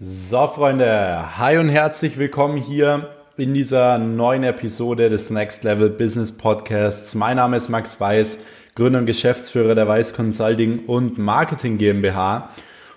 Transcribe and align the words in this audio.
So, 0.00 0.46
Freunde, 0.46 1.38
hi 1.38 1.58
und 1.58 1.70
herzlich 1.70 2.18
willkommen 2.18 2.56
hier 2.56 3.08
in 3.36 3.52
dieser 3.52 3.98
neuen 3.98 4.44
Episode 4.44 5.10
des 5.10 5.30
Next 5.30 5.64
Level 5.64 5.90
Business 5.90 6.30
Podcasts. 6.30 7.16
Mein 7.16 7.38
Name 7.38 7.56
ist 7.56 7.68
Max 7.68 7.98
Weiß, 7.98 8.38
Gründer 8.76 9.00
und 9.00 9.06
Geschäftsführer 9.06 9.74
der 9.74 9.88
Weiß 9.88 10.14
Consulting 10.14 10.84
und 10.86 11.18
Marketing 11.18 11.78
GmbH. 11.78 12.50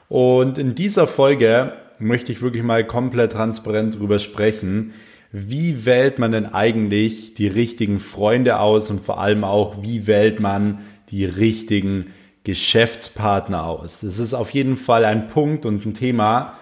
Und 0.09 0.59
in 0.59 0.75
dieser 0.75 1.07
Folge 1.07 1.73
möchte 1.97 2.31
ich 2.31 2.43
wirklich 2.43 2.61
mal 2.61 2.85
komplett 2.85 3.31
transparent 3.31 3.97
drüber 3.97 4.19
sprechen, 4.19 4.93
wie 5.31 5.87
wählt 5.87 6.19
man 6.19 6.31
denn 6.31 6.53
eigentlich 6.53 7.33
die 7.33 7.47
richtigen 7.47 7.99
Freunde 7.99 8.59
aus 8.59 8.91
und 8.91 9.01
vor 9.01 9.19
allem 9.19 9.43
auch, 9.43 9.81
wie 9.81 10.05
wählt 10.05 10.39
man 10.39 10.81
die 11.09 11.25
richtigen 11.25 12.13
Geschäftspartner 12.43 13.65
aus. 13.65 14.01
Das 14.01 14.19
ist 14.19 14.35
auf 14.35 14.51
jeden 14.51 14.77
Fall 14.77 15.03
ein 15.03 15.25
Punkt 15.29 15.65
und 15.65 15.83
ein 15.83 15.95
Thema, 15.95 16.53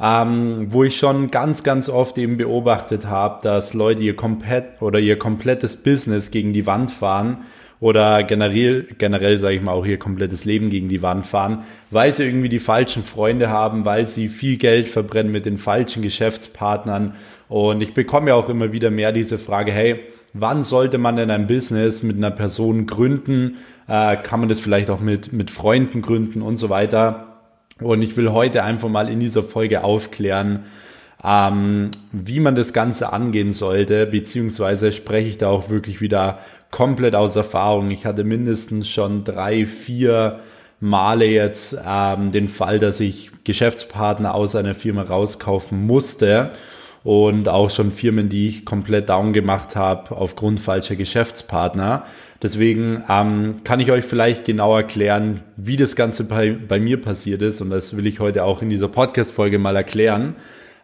ähm, 0.00 0.68
wo 0.70 0.84
ich 0.84 0.96
schon 0.96 1.30
ganz, 1.30 1.62
ganz 1.62 1.88
oft 1.88 2.18
eben 2.18 2.36
beobachtet 2.36 3.06
habe, 3.06 3.40
dass 3.42 3.74
Leute 3.74 4.02
ihr 4.02 4.16
komplett 4.16 4.80
oder 4.80 4.98
ihr 4.98 5.18
komplettes 5.18 5.76
Business 5.76 6.30
gegen 6.30 6.52
die 6.52 6.66
Wand 6.66 6.90
fahren 6.90 7.38
oder 7.80 8.22
generell, 8.24 8.86
generell 8.98 9.38
sage 9.38 9.56
ich 9.56 9.62
mal 9.62 9.72
auch 9.72 9.86
ihr 9.86 9.98
komplettes 9.98 10.44
Leben 10.44 10.70
gegen 10.70 10.88
die 10.88 11.02
Wand 11.02 11.26
fahren, 11.26 11.64
weil 11.90 12.14
sie 12.14 12.24
irgendwie 12.24 12.48
die 12.48 12.58
falschen 12.58 13.04
Freunde 13.04 13.50
haben, 13.50 13.84
weil 13.84 14.08
sie 14.08 14.28
viel 14.28 14.56
Geld 14.56 14.88
verbrennen 14.88 15.32
mit 15.32 15.46
den 15.46 15.58
falschen 15.58 16.02
Geschäftspartnern. 16.02 17.14
Und 17.48 17.80
ich 17.80 17.94
bekomme 17.94 18.30
ja 18.30 18.34
auch 18.34 18.48
immer 18.48 18.72
wieder 18.72 18.90
mehr 18.90 19.12
diese 19.12 19.38
Frage, 19.38 19.72
hey, 19.72 20.00
wann 20.32 20.62
sollte 20.62 20.98
man 20.98 21.16
denn 21.16 21.30
ein 21.30 21.46
Business 21.46 22.02
mit 22.02 22.16
einer 22.16 22.30
Person 22.30 22.86
gründen? 22.86 23.58
Äh, 23.86 24.16
kann 24.16 24.40
man 24.40 24.48
das 24.48 24.60
vielleicht 24.60 24.90
auch 24.90 25.00
mit, 25.00 25.32
mit 25.32 25.50
Freunden 25.50 26.02
gründen 26.02 26.42
und 26.42 26.56
so 26.56 26.68
weiter? 26.68 27.27
Und 27.80 28.02
ich 28.02 28.16
will 28.16 28.32
heute 28.32 28.64
einfach 28.64 28.88
mal 28.88 29.08
in 29.08 29.20
dieser 29.20 29.42
Folge 29.42 29.84
aufklären, 29.84 30.64
ähm, 31.24 31.90
wie 32.12 32.40
man 32.40 32.54
das 32.54 32.72
Ganze 32.72 33.12
angehen 33.12 33.52
sollte, 33.52 34.06
beziehungsweise 34.06 34.92
spreche 34.92 35.28
ich 35.28 35.38
da 35.38 35.48
auch 35.48 35.68
wirklich 35.68 36.00
wieder 36.00 36.38
komplett 36.70 37.14
aus 37.14 37.36
Erfahrung. 37.36 37.90
Ich 37.90 38.06
hatte 38.06 38.24
mindestens 38.24 38.88
schon 38.88 39.24
drei, 39.24 39.66
vier 39.66 40.40
Male 40.80 41.26
jetzt 41.26 41.76
ähm, 41.86 42.30
den 42.30 42.48
Fall, 42.48 42.78
dass 42.78 43.00
ich 43.00 43.30
Geschäftspartner 43.44 44.34
aus 44.34 44.54
einer 44.54 44.74
Firma 44.74 45.02
rauskaufen 45.02 45.86
musste 45.86 46.52
und 47.08 47.48
auch 47.48 47.70
schon 47.70 47.90
Firmen, 47.90 48.28
die 48.28 48.48
ich 48.48 48.66
komplett 48.66 49.08
down 49.08 49.32
gemacht 49.32 49.76
habe 49.76 50.14
aufgrund 50.14 50.60
falscher 50.60 50.94
Geschäftspartner. 50.94 52.04
Deswegen 52.42 53.02
ähm, 53.08 53.60
kann 53.64 53.80
ich 53.80 53.90
euch 53.90 54.04
vielleicht 54.04 54.44
genau 54.44 54.76
erklären, 54.76 55.40
wie 55.56 55.78
das 55.78 55.96
Ganze 55.96 56.24
bei, 56.24 56.50
bei 56.50 56.78
mir 56.78 57.00
passiert 57.00 57.40
ist 57.40 57.62
und 57.62 57.70
das 57.70 57.96
will 57.96 58.06
ich 58.06 58.20
heute 58.20 58.44
auch 58.44 58.60
in 58.60 58.68
dieser 58.68 58.88
Podcast-Folge 58.88 59.58
mal 59.58 59.74
erklären. 59.74 60.36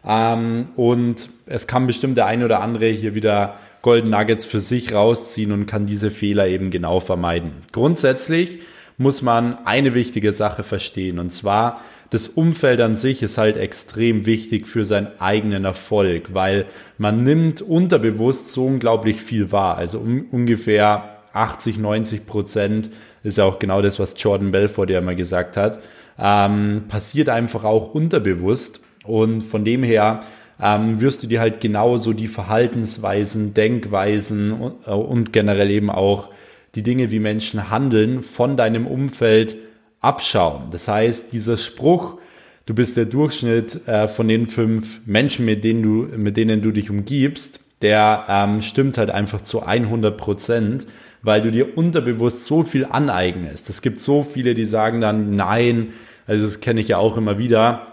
Ähm, 0.03 0.69
und 0.75 1.29
es 1.45 1.67
kann 1.67 1.85
bestimmt 1.85 2.17
der 2.17 2.25
ein 2.25 2.43
oder 2.43 2.59
andere 2.59 2.87
hier 2.87 3.13
wieder 3.13 3.57
Golden 3.83 4.09
Nuggets 4.09 4.45
für 4.45 4.61
sich 4.61 4.95
rausziehen 4.95 5.51
und 5.51 5.67
kann 5.67 5.85
diese 5.85 6.09
Fehler 6.09 6.47
eben 6.47 6.71
genau 6.71 7.01
vermeiden. 7.01 7.51
Grundsätzlich 7.71 8.61
muss 8.97 9.21
man 9.21 9.63
eine 9.63 9.93
wichtige 9.93 10.31
Sache 10.31 10.63
verstehen 10.63 11.19
und 11.19 11.29
zwar, 11.29 11.81
das 12.09 12.27
Umfeld 12.27 12.81
an 12.81 12.95
sich 12.95 13.23
ist 13.23 13.37
halt 13.37 13.57
extrem 13.57 14.25
wichtig 14.25 14.67
für 14.67 14.85
seinen 14.85 15.09
eigenen 15.19 15.65
Erfolg, 15.65 16.33
weil 16.33 16.65
man 16.97 17.23
nimmt 17.23 17.61
unterbewusst 17.61 18.51
so 18.51 18.65
unglaublich 18.65 19.21
viel 19.21 19.51
wahr. 19.51 19.77
Also 19.77 19.99
um, 19.99 20.25
ungefähr 20.31 21.19
80, 21.33 21.77
90 21.77 22.25
Prozent 22.25 22.89
ist 23.23 23.37
ja 23.37 23.43
auch 23.43 23.59
genau 23.59 23.81
das, 23.81 23.99
was 23.99 24.15
Jordan 24.17 24.51
Belfort 24.51 24.89
ja 24.89 24.99
immer 24.99 25.15
gesagt 25.15 25.57
hat, 25.57 25.79
ähm, 26.19 26.83
passiert 26.87 27.29
einfach 27.29 27.63
auch 27.63 27.93
unterbewusst. 27.93 28.81
Und 29.03 29.41
von 29.41 29.65
dem 29.65 29.83
her 29.83 30.21
ähm, 30.61 31.01
wirst 31.01 31.23
du 31.23 31.27
dir 31.27 31.41
halt 31.41 31.59
genauso 31.59 32.13
die 32.13 32.27
Verhaltensweisen, 32.27 33.53
Denkweisen 33.53 34.51
und, 34.51 34.87
äh, 34.87 34.91
und 34.91 35.33
generell 35.33 35.69
eben 35.69 35.89
auch 35.89 36.29
die 36.75 36.83
Dinge, 36.83 37.11
wie 37.11 37.19
Menschen 37.19 37.69
handeln, 37.69 38.21
von 38.21 38.57
deinem 38.57 38.85
Umfeld 38.87 39.55
abschauen. 40.05 40.67
Das 40.71 40.87
heißt, 40.87 41.33
dieser 41.33 41.57
Spruch, 41.57 42.19
du 42.65 42.73
bist 42.73 42.95
der 42.95 43.05
Durchschnitt 43.05 43.87
äh, 43.87 44.07
von 44.07 44.27
den 44.27 44.47
fünf 44.47 45.01
Menschen, 45.05 45.45
mit 45.45 45.63
denen 45.63 45.83
du, 45.83 46.17
mit 46.17 46.37
denen 46.37 46.61
du 46.61 46.71
dich 46.71 46.89
umgibst, 46.89 47.59
der 47.81 48.25
ähm, 48.29 48.61
stimmt 48.61 48.97
halt 48.97 49.09
einfach 49.09 49.41
zu 49.41 49.63
100 49.63 50.17
Prozent, 50.17 50.87
weil 51.21 51.41
du 51.41 51.51
dir 51.51 51.77
unterbewusst 51.77 52.45
so 52.45 52.63
viel 52.63 52.85
aneignest. 52.85 53.69
Es 53.69 53.81
gibt 53.81 53.99
so 53.99 54.23
viele, 54.23 54.53
die 54.53 54.65
sagen 54.65 55.01
dann, 55.01 55.35
nein, 55.35 55.89
also 56.27 56.45
das 56.45 56.61
kenne 56.61 56.81
ich 56.81 56.87
ja 56.87 56.97
auch 56.97 57.17
immer 57.17 57.37
wieder, 57.37 57.87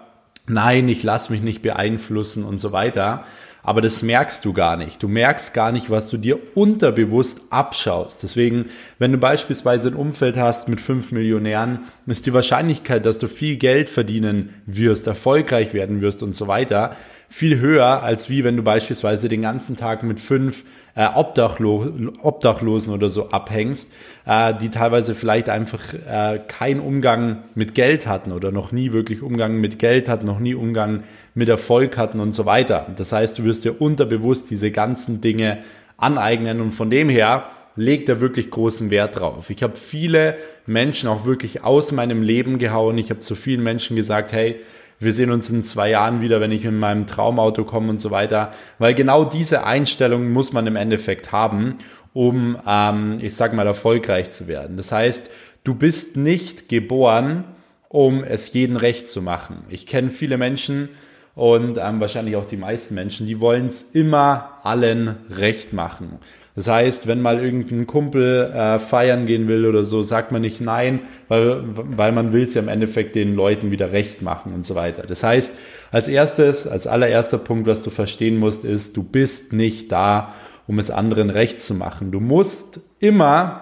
nein, 0.46 0.88
ich 0.88 1.02
lasse 1.02 1.32
mich 1.32 1.42
nicht 1.42 1.62
beeinflussen 1.62 2.44
und 2.44 2.58
so 2.58 2.72
weiter. 2.72 3.24
Aber 3.64 3.80
das 3.80 4.02
merkst 4.02 4.44
du 4.44 4.52
gar 4.52 4.76
nicht. 4.76 5.02
Du 5.02 5.08
merkst 5.08 5.54
gar 5.54 5.70
nicht, 5.70 5.88
was 5.88 6.10
du 6.10 6.16
dir 6.16 6.38
unterbewusst 6.54 7.40
abschaust. 7.50 8.22
Deswegen, 8.22 8.66
wenn 8.98 9.12
du 9.12 9.18
beispielsweise 9.18 9.88
ein 9.88 9.94
Umfeld 9.94 10.36
hast 10.36 10.68
mit 10.68 10.80
fünf 10.80 11.12
Millionären, 11.12 11.80
ist 12.06 12.26
die 12.26 12.34
Wahrscheinlichkeit, 12.34 13.06
dass 13.06 13.18
du 13.18 13.28
viel 13.28 13.56
Geld 13.56 13.88
verdienen 13.88 14.50
wirst, 14.66 15.06
erfolgreich 15.06 15.74
werden 15.74 16.00
wirst 16.00 16.24
und 16.24 16.32
so 16.32 16.48
weiter, 16.48 16.96
viel 17.32 17.60
höher, 17.60 18.02
als 18.02 18.28
wie 18.28 18.44
wenn 18.44 18.58
du 18.58 18.62
beispielsweise 18.62 19.30
den 19.30 19.40
ganzen 19.40 19.78
Tag 19.78 20.02
mit 20.02 20.20
fünf 20.20 20.64
äh, 20.94 21.08
Obdachlo 21.14 21.90
Obdachlosen 22.20 22.92
oder 22.92 23.08
so 23.08 23.30
abhängst, 23.30 23.90
äh, 24.26 24.52
die 24.60 24.68
teilweise 24.68 25.14
vielleicht 25.14 25.48
einfach 25.48 25.94
äh, 25.94 26.40
keinen 26.46 26.80
Umgang 26.80 27.44
mit 27.54 27.74
Geld 27.74 28.06
hatten 28.06 28.32
oder 28.32 28.52
noch 28.52 28.70
nie 28.70 28.92
wirklich 28.92 29.22
Umgang 29.22 29.62
mit 29.62 29.78
Geld 29.78 30.10
hatten, 30.10 30.26
noch 30.26 30.40
nie 30.40 30.54
Umgang 30.54 31.04
mit 31.34 31.48
Erfolg 31.48 31.96
hatten 31.96 32.20
und 32.20 32.34
so 32.34 32.44
weiter. 32.44 32.88
Das 32.96 33.12
heißt, 33.12 33.38
du 33.38 33.44
wirst 33.44 33.64
dir 33.64 33.80
unterbewusst 33.80 34.50
diese 34.50 34.70
ganzen 34.70 35.22
Dinge 35.22 35.60
aneignen 35.96 36.60
und 36.60 36.72
von 36.72 36.90
dem 36.90 37.08
her 37.08 37.46
legt 37.76 38.10
er 38.10 38.20
wirklich 38.20 38.50
großen 38.50 38.90
Wert 38.90 39.18
drauf. 39.18 39.48
Ich 39.48 39.62
habe 39.62 39.76
viele 39.76 40.36
Menschen 40.66 41.08
auch 41.08 41.24
wirklich 41.24 41.64
aus 41.64 41.92
meinem 41.92 42.20
Leben 42.20 42.58
gehauen. 42.58 42.98
Ich 42.98 43.08
habe 43.08 43.20
zu 43.20 43.34
vielen 43.34 43.62
Menschen 43.62 43.96
gesagt, 43.96 44.32
hey, 44.32 44.60
wir 45.02 45.12
sehen 45.12 45.30
uns 45.30 45.50
in 45.50 45.64
zwei 45.64 45.90
Jahren 45.90 46.20
wieder, 46.20 46.40
wenn 46.40 46.52
ich 46.52 46.64
in 46.64 46.78
meinem 46.78 47.06
Traumauto 47.06 47.64
komme 47.64 47.90
und 47.90 47.98
so 47.98 48.10
weiter. 48.10 48.52
Weil 48.78 48.94
genau 48.94 49.24
diese 49.24 49.64
Einstellung 49.64 50.32
muss 50.32 50.52
man 50.52 50.66
im 50.66 50.76
Endeffekt 50.76 51.32
haben, 51.32 51.78
um, 52.12 52.58
ähm, 52.66 53.18
ich 53.20 53.34
sag 53.34 53.52
mal, 53.54 53.66
erfolgreich 53.66 54.30
zu 54.30 54.46
werden. 54.46 54.76
Das 54.76 54.92
heißt, 54.92 55.30
du 55.64 55.74
bist 55.74 56.16
nicht 56.16 56.68
geboren, 56.68 57.44
um 57.88 58.24
es 58.24 58.52
jeden 58.52 58.76
recht 58.76 59.08
zu 59.08 59.22
machen. 59.22 59.64
Ich 59.68 59.86
kenne 59.86 60.10
viele 60.10 60.38
Menschen 60.38 60.88
und 61.34 61.78
ähm, 61.78 62.00
wahrscheinlich 62.00 62.36
auch 62.36 62.46
die 62.46 62.56
meisten 62.56 62.94
Menschen, 62.94 63.26
die 63.26 63.40
wollen 63.40 63.66
es 63.66 63.82
immer 63.94 64.60
allen 64.62 65.16
recht 65.30 65.72
machen. 65.72 66.18
Das 66.54 66.68
heißt, 66.68 67.06
wenn 67.06 67.22
mal 67.22 67.42
irgendein 67.42 67.86
Kumpel 67.86 68.52
äh, 68.52 68.78
feiern 68.78 69.24
gehen 69.24 69.48
will 69.48 69.64
oder 69.64 69.84
so, 69.84 70.02
sagt 70.02 70.32
man 70.32 70.42
nicht 70.42 70.60
nein, 70.60 71.00
weil, 71.28 71.62
weil 71.64 72.12
man 72.12 72.32
will 72.32 72.42
es 72.42 72.52
ja 72.52 72.60
im 72.60 72.68
Endeffekt 72.68 73.14
den 73.14 73.34
Leuten 73.34 73.70
wieder 73.70 73.92
recht 73.92 74.20
machen 74.20 74.52
und 74.52 74.62
so 74.62 74.74
weiter. 74.74 75.04
Das 75.06 75.22
heißt, 75.22 75.56
als 75.90 76.08
erstes, 76.08 76.66
als 76.66 76.86
allererster 76.86 77.38
Punkt, 77.38 77.66
was 77.66 77.82
du 77.82 77.90
verstehen 77.90 78.36
musst, 78.36 78.64
ist, 78.64 78.96
du 78.96 79.02
bist 79.02 79.54
nicht 79.54 79.90
da, 79.92 80.34
um 80.66 80.78
es 80.78 80.90
anderen 80.90 81.30
recht 81.30 81.60
zu 81.60 81.74
machen. 81.74 82.10
Du 82.10 82.20
musst 82.20 82.80
immer 82.98 83.61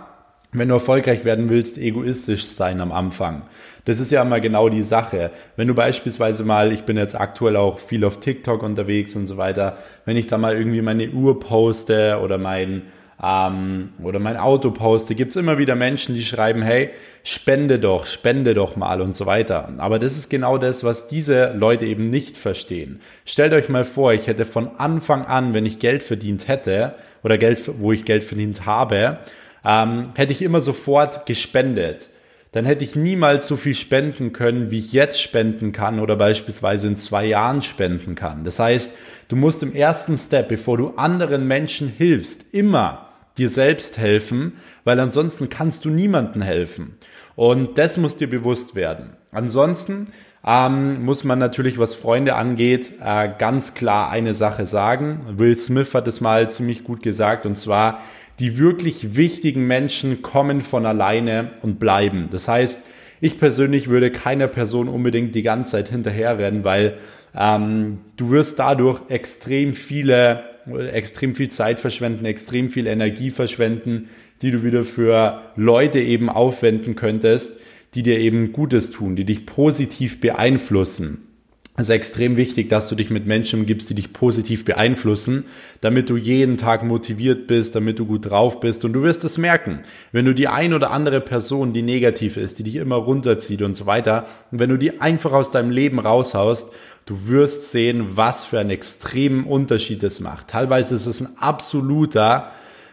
wenn 0.53 0.69
du 0.69 0.75
erfolgreich 0.75 1.25
werden 1.25 1.49
willst, 1.49 1.79
egoistisch 1.79 2.47
sein 2.47 2.81
am 2.81 2.93
Anfang. 2.93 3.43
Das 3.85 4.01
ist 4.01 4.11
ja 4.11 4.23
immer 4.23 4.41
genau 4.41 4.69
die 4.69 4.83
Sache. 4.83 5.31
Wenn 5.57 5.69
du 5.69 5.75
beispielsweise 5.75 6.45
mal, 6.45 6.73
ich 6.73 6.83
bin 6.83 6.97
jetzt 6.97 7.19
aktuell 7.19 7.57
auch 7.57 7.79
viel 7.79 8.05
auf 8.05 8.21
TikTok 8.21 8.63
unterwegs 8.63 9.15
und 9.17 9.27
so 9.27 9.37
weiter, 9.37 9.79
wenn 10.05 10.17
ich 10.17 10.27
da 10.27 10.39
mal 10.39 10.57
irgendwie 10.57 10.83
meine 10.83 11.09
Uhr 11.11 11.39
poste 11.41 12.19
oder 12.23 12.37
mein, 12.37 12.83
ähm, 13.23 13.91
oder 14.03 14.19
mein 14.19 14.37
Auto 14.37 14.71
poste, 14.73 15.15
gibt's 15.15 15.37
immer 15.37 15.59
wieder 15.59 15.77
Menschen, 15.77 16.15
die 16.15 16.25
schreiben, 16.25 16.63
hey, 16.63 16.91
spende 17.23 17.79
doch, 17.79 18.07
spende 18.07 18.55
doch 18.55 18.77
mal 18.77 19.01
und 19.01 19.15
so 19.15 19.27
weiter. 19.27 19.73
Aber 19.79 19.99
das 19.99 20.17
ist 20.17 20.31
genau 20.31 20.59
das, 20.59 20.83
was 20.85 21.07
diese 21.07 21.53
Leute 21.53 21.87
eben 21.87 22.11
nicht 22.11 22.37
verstehen. 22.37 23.01
Stellt 23.25 23.53
euch 23.53 23.69
mal 23.69 23.85
vor, 23.85 24.13
ich 24.13 24.27
hätte 24.27 24.45
von 24.45 24.71
Anfang 24.79 25.25
an, 25.25 25.55
wenn 25.55 25.65
ich 25.65 25.79
Geld 25.79 26.03
verdient 26.03 26.49
hätte, 26.49 26.95
oder 27.23 27.39
Geld, 27.39 27.61
wo 27.79 27.93
ich 27.93 28.05
Geld 28.05 28.25
verdient 28.25 28.67
habe, 28.67 29.19
ähm, 29.65 30.11
hätte 30.15 30.33
ich 30.33 30.43
immer 30.43 30.61
sofort 30.61 31.27
gespendet. 31.27 32.11
Dann 32.53 32.65
hätte 32.65 32.83
ich 32.83 32.97
niemals 32.97 33.47
so 33.47 33.57
viel 33.57 33.75
spenden 33.75 34.33
können, 34.33 34.71
wie 34.71 34.79
ich 34.79 34.93
jetzt 34.93 35.23
spenden 35.23 35.71
kann 35.71 36.01
oder 36.01 36.17
beispielsweise 36.17 36.89
in 36.89 36.97
zwei 36.97 37.25
Jahren 37.27 37.63
spenden 37.63 38.17
kann. 38.17 38.43
Das 38.43 38.59
heißt, 38.59 38.97
du 39.29 39.37
musst 39.37 39.63
im 39.63 39.73
ersten 39.73 40.19
Step, 40.19 40.49
bevor 40.49 40.77
du 40.77 40.89
anderen 40.97 41.47
Menschen 41.47 41.89
hilfst, 41.89 42.53
immer 42.53 43.07
dir 43.39 43.49
selbst 43.49 43.99
helfen, 43.99 44.55
weil 44.85 44.99
ansonsten 44.99 45.49
kannst 45.49 45.85
du 45.85 45.91
niemandem 45.91 46.43
helfen. 46.43 46.99
Und 47.37 47.79
das 47.79 47.97
muss 47.97 48.17
dir 48.17 48.29
bewusst 48.29 48.75
werden. 48.75 49.17
Ansonsten 49.31 50.09
ähm, 50.45 51.05
muss 51.05 51.23
man 51.23 51.39
natürlich, 51.39 51.79
was 51.79 51.95
Freunde 51.95 52.35
angeht, 52.35 52.95
äh, 53.03 53.31
ganz 53.39 53.75
klar 53.75 54.11
eine 54.11 54.35
Sache 54.35 54.67
sagen. 54.67 55.21
Will 55.37 55.57
Smith 55.57 55.95
hat 55.95 56.09
es 56.09 56.21
mal 56.21 56.51
ziemlich 56.51 56.83
gut 56.83 57.03
gesagt, 57.03 57.47
und 57.47 57.57
zwar, 57.57 58.01
die 58.41 58.59
wirklich 58.59 59.15
wichtigen 59.15 59.67
Menschen 59.67 60.23
kommen 60.23 60.63
von 60.63 60.87
alleine 60.87 61.53
und 61.63 61.79
bleiben. 61.79 62.29
Das 62.31 62.49
heißt, 62.49 62.83
Ich 63.21 63.39
persönlich 63.39 63.89
würde 63.89 64.11
keiner 64.11 64.49
Person 64.49 64.89
unbedingt 64.89 65.35
die 65.35 65.43
ganze 65.43 65.73
Zeit 65.73 65.91
hinterherrennen, 65.91 66.65
weil 66.65 66.95
ähm, 67.37 67.99
du 68.17 68.31
wirst 68.31 68.59
dadurch 68.59 69.03
extrem 69.11 69.75
viele, 69.75 70.45
extrem 70.93 71.35
viel 71.35 71.51
Zeit 71.51 71.81
verschwenden, 71.81 72.25
extrem 72.25 72.71
viel 72.71 72.87
Energie 72.87 73.31
verschwenden, 73.31 74.09
die 74.41 74.51
du 74.51 74.65
wieder 74.65 74.85
für 74.85 75.43
Leute 75.55 76.01
eben 76.01 76.31
aufwenden 76.31 76.97
könntest, 76.97 77.59
die 77.95 78.03
dir 78.03 78.19
eben 78.19 78.53
Gutes 78.53 78.91
tun, 78.91 79.17
die 79.17 79.25
dich 79.25 79.45
positiv 79.45 80.21
beeinflussen. 80.21 81.27
Es 81.77 81.85
ist 81.85 81.91
extrem 81.91 82.37
wichtig, 82.37 82.69
dass 82.69 82.89
du 82.89 82.95
dich 82.95 83.11
mit 83.11 83.27
Menschen 83.27 83.61
umgibst, 83.61 83.89
die 83.89 83.95
dich 83.95 84.13
positiv 84.13 84.65
beeinflussen, 84.65 85.45
damit 85.81 86.11
du 86.11 86.17
jeden 86.17 86.59
Tag 86.59 86.83
motiviert 86.83 87.47
bist, 87.47 87.75
damit 87.75 87.99
du 87.99 88.07
gut 88.07 88.29
drauf 88.29 88.61
bist. 88.61 88.85
Und 88.85 88.93
du 88.93 89.03
wirst 89.03 89.25
es 89.25 89.39
merken, 89.39 89.81
wenn 90.13 90.27
du 90.27 90.35
die 90.35 90.49
ein 90.49 90.75
oder 90.75 90.91
andere 90.91 91.21
Person, 91.21 91.73
die 91.73 91.83
negativ 91.83 92.37
ist, 92.37 92.59
die 92.59 92.65
dich 92.65 92.77
immer 92.77 92.97
runterzieht 92.97 93.63
und 93.63 93.75
so 93.75 93.87
weiter, 93.87 94.27
wenn 94.51 94.69
du 94.69 94.77
die 94.77 95.01
einfach 95.01 95.33
aus 95.33 95.53
deinem 95.53 95.71
Leben 95.71 96.01
raushaust, 96.01 96.73
du 97.07 97.29
wirst 97.29 97.71
sehen, 97.71 98.17
was 98.17 98.45
für 98.45 98.59
einen 98.59 98.71
extremen 98.71 99.45
Unterschied 99.45 100.03
es 100.03 100.21
macht. 100.21 100.49
Teilweise 100.49 100.97
ist 100.97 101.07
es 101.07 101.21
ein 101.21 101.39
absoluter 101.39 102.51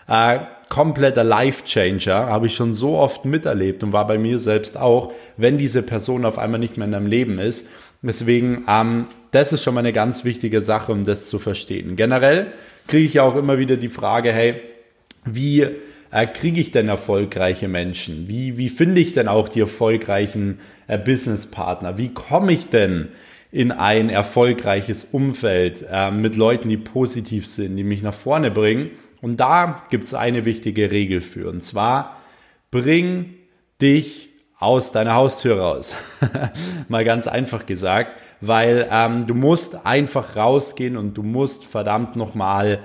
äh, 0.08 0.40
kompletter 0.70 1.24
Life-Changer, 1.24 2.28
habe 2.28 2.48
ich 2.48 2.56
schon 2.56 2.74
so 2.74 2.98
oft 2.98 3.26
miterlebt 3.26 3.84
und 3.84 3.94
war 3.94 4.06
bei 4.06 4.18
mir 4.18 4.40
selbst 4.40 4.78
auch, 4.78 5.14
wenn 5.38 5.58
diese 5.58 5.82
Person 5.82 6.26
auf 6.26 6.38
einmal 6.38 6.60
nicht 6.60 6.78
mehr 6.78 6.86
in 6.86 6.92
deinem 6.92 7.08
Leben 7.08 7.40
ist. 7.40 7.70
Deswegen, 8.02 8.66
ähm, 8.68 9.08
das 9.32 9.54
ist 9.54 9.64
schon 9.64 9.74
mal 9.74 9.82
eine 9.82 9.94
ganz 9.94 10.24
wichtige 10.24 10.62
Sache, 10.62 10.92
um 10.92 11.04
das 11.04 11.30
zu 11.30 11.40
verstehen. 11.40 11.96
Generell 11.96 12.48
kriege 12.88 13.06
ich 13.06 13.16
ja 13.16 13.24
auch 13.24 13.36
immer 13.36 13.58
wieder 13.58 13.78
die 13.78 13.90
Frage, 13.90 14.32
hey, 14.32 14.62
wie 15.26 15.68
äh, 16.12 16.28
kriege 16.28 16.60
ich 16.60 16.72
denn 16.72 16.88
erfolgreiche 16.88 17.68
Menschen? 17.68 18.28
Wie, 18.28 18.58
wie 18.58 18.70
finde 18.70 19.02
ich 19.02 19.14
denn 19.14 19.28
auch 19.28 19.50
die 19.50 19.60
erfolgreichen 19.60 20.60
äh, 20.88 20.98
Businesspartner? 20.98 21.98
Wie 21.98 22.14
komme 22.14 22.52
ich 22.52 22.70
denn 22.70 23.10
in 23.52 23.72
ein 23.72 24.10
erfolgreiches 24.10 25.04
Umfeld 25.04 25.86
äh, 25.92 26.12
mit 26.12 26.36
Leuten, 26.36 26.70
die 26.70 26.78
positiv 26.78 27.48
sind, 27.48 27.78
die 27.78 27.84
mich 27.84 28.02
nach 28.02 28.14
vorne 28.14 28.52
bringen? 28.52 28.92
Und 29.22 29.38
da 29.38 29.84
gibt 29.90 30.06
es 30.06 30.14
eine 30.14 30.46
wichtige 30.46 30.92
Regel 30.92 31.22
für. 31.22 31.50
Und 31.50 31.64
zwar, 31.64 32.18
bring 32.72 33.34
dich 33.82 34.30
aus 34.60 34.92
deiner 34.92 35.16
Haustür 35.16 35.60
raus. 35.60 35.96
Mal 36.88 37.06
ganz 37.06 37.28
einfach 37.28 37.66
gesagt, 37.66 38.18
weil 38.42 38.88
ähm, 38.92 39.28
du 39.28 39.34
musst 39.34 39.86
einfach 39.86 40.36
rausgehen 40.36 40.98
und 40.98 41.16
du 41.16 41.24
musst 41.24 41.66
verdammt 41.66 42.16
nochmal 42.16 42.80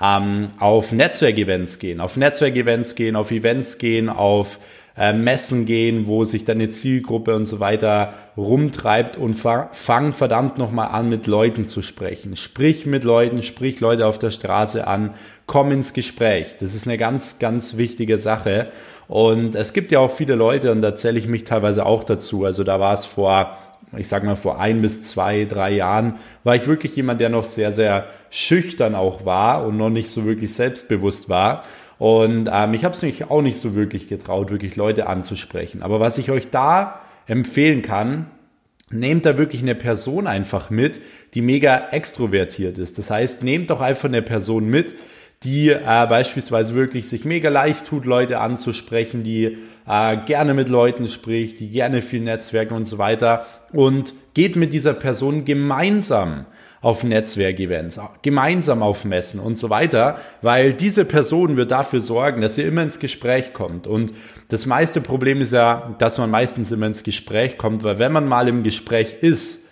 ähm, 0.00 0.50
auf 0.58 0.92
Netzwerkevents 0.92 1.78
gehen, 1.78 2.00
auf 2.00 2.16
Netzwerkevents 2.16 2.94
gehen, 2.94 3.16
auf 3.16 3.30
Events 3.30 3.78
gehen, 3.78 4.08
auf 4.08 4.58
äh, 4.96 5.12
Messen 5.12 5.64
gehen, 5.64 6.06
wo 6.06 6.24
sich 6.24 6.44
deine 6.44 6.70
Zielgruppe 6.70 7.36
und 7.36 7.44
so 7.44 7.60
weiter 7.60 8.14
rumtreibt 8.36 9.16
und 9.16 9.34
fang 9.34 10.12
verdammt 10.12 10.58
nochmal 10.58 10.88
an, 10.88 11.08
mit 11.08 11.26
Leuten 11.26 11.66
zu 11.66 11.82
sprechen. 11.82 12.36
Sprich 12.36 12.86
mit 12.86 13.04
Leuten, 13.04 13.42
sprich 13.42 13.80
Leute 13.80 14.06
auf 14.06 14.18
der 14.18 14.30
Straße 14.30 14.86
an, 14.86 15.14
komm 15.46 15.72
ins 15.72 15.92
Gespräch. 15.92 16.56
Das 16.60 16.74
ist 16.74 16.86
eine 16.86 16.98
ganz, 16.98 17.38
ganz 17.38 17.76
wichtige 17.76 18.18
Sache. 18.18 18.68
Und 19.08 19.54
es 19.54 19.72
gibt 19.72 19.90
ja 19.90 19.98
auch 20.00 20.10
viele 20.10 20.34
Leute, 20.34 20.70
und 20.70 20.82
da 20.82 20.94
zähle 20.94 21.18
ich 21.18 21.26
mich 21.26 21.44
teilweise 21.44 21.84
auch 21.84 22.04
dazu. 22.04 22.44
Also 22.44 22.62
da 22.62 22.78
war 22.78 22.92
es 22.92 23.06
vor, 23.06 23.56
ich 23.96 24.06
sag 24.06 24.22
mal, 24.22 24.36
vor 24.36 24.60
ein 24.60 24.82
bis 24.82 25.02
zwei, 25.02 25.46
drei 25.46 25.70
Jahren, 25.70 26.16
war 26.44 26.54
ich 26.54 26.66
wirklich 26.66 26.94
jemand, 26.94 27.20
der 27.20 27.30
noch 27.30 27.44
sehr, 27.44 27.72
sehr 27.72 28.06
schüchtern 28.30 28.94
auch 28.94 29.24
war 29.24 29.66
und 29.66 29.78
noch 29.78 29.90
nicht 29.90 30.10
so 30.10 30.26
wirklich 30.26 30.54
selbstbewusst 30.54 31.30
war. 31.30 31.64
Und 31.98 32.48
ähm, 32.52 32.74
ich 32.74 32.84
habe 32.84 32.94
es 32.94 33.02
mich 33.02 33.30
auch 33.30 33.42
nicht 33.42 33.58
so 33.58 33.74
wirklich 33.74 34.08
getraut, 34.08 34.50
wirklich 34.50 34.76
Leute 34.76 35.06
anzusprechen. 35.06 35.82
Aber 35.82 36.00
was 36.00 36.18
ich 36.18 36.30
euch 36.30 36.50
da 36.50 37.00
empfehlen 37.26 37.82
kann, 37.82 38.26
nehmt 38.90 39.26
da 39.26 39.36
wirklich 39.36 39.62
eine 39.62 39.74
Person 39.74 40.26
einfach 40.26 40.70
mit, 40.70 41.00
die 41.34 41.42
mega 41.42 41.88
extrovertiert 41.90 42.78
ist. 42.78 42.98
Das 42.98 43.10
heißt, 43.10 43.42
nehmt 43.42 43.70
doch 43.70 43.80
einfach 43.80 44.08
eine 44.08 44.22
Person 44.22 44.68
mit, 44.68 44.94
die 45.44 45.70
äh, 45.70 46.06
beispielsweise 46.08 46.74
wirklich 46.74 47.08
sich 47.08 47.24
mega 47.24 47.48
leicht 47.48 47.86
tut, 47.86 48.04
Leute 48.04 48.40
anzusprechen, 48.40 49.22
die 49.22 49.58
äh, 49.86 50.16
gerne 50.26 50.54
mit 50.54 50.68
Leuten 50.68 51.08
spricht, 51.08 51.60
die 51.60 51.70
gerne 51.70 52.02
viel 52.02 52.20
Netzwerken 52.20 52.74
und 52.74 52.86
so 52.86 52.98
weiter 52.98 53.46
und 53.72 54.14
geht 54.34 54.56
mit 54.56 54.72
dieser 54.72 54.94
Person 54.94 55.44
gemeinsam 55.44 56.46
auf 56.80 57.02
Netzwerkevents, 57.02 58.00
gemeinsam 58.22 58.82
auf 58.82 59.04
Messen 59.04 59.40
und 59.40 59.56
so 59.56 59.68
weiter, 59.68 60.18
weil 60.42 60.72
diese 60.72 61.04
Person 61.04 61.56
wird 61.56 61.72
dafür 61.72 62.00
sorgen, 62.00 62.40
dass 62.40 62.56
ihr 62.56 62.68
immer 62.68 62.82
ins 62.82 63.00
Gespräch 63.00 63.52
kommt. 63.52 63.86
Und 63.86 64.12
das 64.48 64.64
meiste 64.64 65.00
Problem 65.00 65.40
ist 65.40 65.52
ja, 65.52 65.96
dass 65.98 66.18
man 66.18 66.30
meistens 66.30 66.70
immer 66.70 66.86
ins 66.86 67.02
Gespräch 67.02 67.58
kommt, 67.58 67.82
weil 67.82 67.98
wenn 67.98 68.12
man 68.12 68.28
mal 68.28 68.46
im 68.48 68.62
Gespräch 68.62 69.16
ist, 69.22 69.66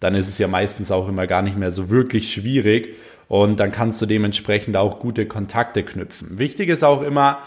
dann 0.00 0.14
ist 0.14 0.28
es 0.28 0.38
ja 0.38 0.48
meistens 0.48 0.90
auch 0.90 1.08
immer 1.08 1.26
gar 1.26 1.42
nicht 1.42 1.56
mehr 1.56 1.70
so 1.70 1.90
wirklich 1.90 2.32
schwierig 2.32 2.96
und 3.28 3.60
dann 3.60 3.72
kannst 3.72 4.00
du 4.02 4.06
dementsprechend 4.06 4.76
auch 4.76 5.00
gute 5.00 5.26
Kontakte 5.26 5.82
knüpfen. 5.82 6.38
Wichtig 6.38 6.68
ist 6.70 6.82
auch 6.82 7.02
immer, 7.02 7.38